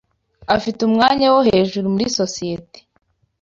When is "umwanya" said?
0.89-1.25